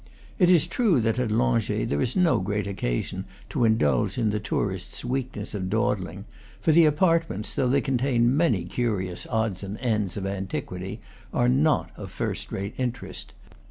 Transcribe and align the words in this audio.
It 0.39 0.49
is 0.49 0.65
true 0.65 0.99
that 1.01 1.19
at 1.19 1.29
Langeais 1.29 1.87
there 1.87 2.01
is 2.01 2.15
no 2.15 2.39
great 2.39 2.65
occasion 2.65 3.25
to 3.49 3.65
indulge 3.65 4.17
in 4.17 4.31
the 4.31 4.39
tourist's 4.39 5.05
weak 5.05 5.35
ness 5.35 5.53
of 5.53 5.69
dawdling; 5.69 6.25
for 6.59 6.71
the 6.71 6.85
apartments, 6.85 7.53
though 7.53 7.69
they 7.69 7.81
contain 7.81 8.35
many 8.35 8.65
curious 8.65 9.27
odds 9.27 9.61
and 9.61 9.77
ends 9.77 10.17
of, 10.17 10.25
antiquity, 10.25 11.01
are 11.31 11.47
not 11.47 11.91
of 11.97 12.09
first 12.09 12.51
rate 12.51 12.73
interest. 12.79 13.33